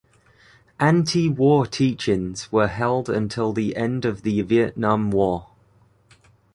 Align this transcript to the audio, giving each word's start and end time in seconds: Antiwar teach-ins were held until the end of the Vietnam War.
Antiwar 0.79 1.69
teach-ins 1.69 2.51
were 2.51 2.65
held 2.65 3.07
until 3.07 3.53
the 3.53 3.75
end 3.75 4.03
of 4.03 4.23
the 4.23 4.41
Vietnam 4.41 5.11
War. 5.11 5.49